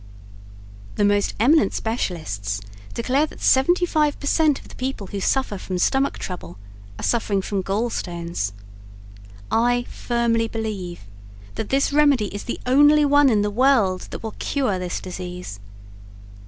[0.95, 2.59] The most eminent specialists
[2.95, 6.57] declare that 75 per cent of the people who suffer from Stomach Trouble
[6.97, 8.51] are suffering from Gall Stones.
[9.51, 11.01] I firmly believe
[11.53, 15.59] that this remedy is the only one in the world that will cure this disease.